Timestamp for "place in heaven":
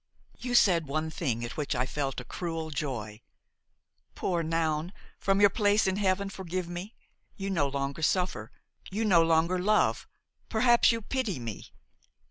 5.51-6.27